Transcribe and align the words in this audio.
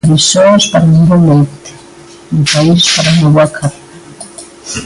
Frisoas 0.07 0.65
para 0.71 0.83
un 0.83 1.05
bo 1.07 1.15
leite, 1.27 1.69
do 2.35 2.41
país 2.53 2.81
para 2.95 3.13
unha 3.17 3.29
boa 3.35 3.47
carne. 3.57 3.79